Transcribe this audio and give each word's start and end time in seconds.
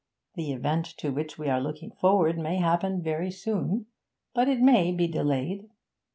The 0.33 0.51
event 0.51 0.85
to 0.97 1.11
which 1.11 1.37
we 1.37 1.47
are 1.47 1.61
looking 1.61 1.91
forward 1.91 2.35
may 2.35 2.57
happen 2.57 3.03
very 3.03 3.29
soon; 3.29 3.85
but 4.33 4.49
it 4.49 4.59
may 4.59 4.91
be 4.91 5.07
delayed. 5.07 5.69